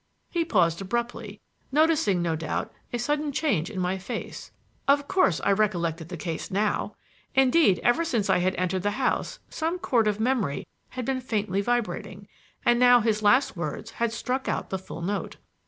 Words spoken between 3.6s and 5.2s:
in my face. Of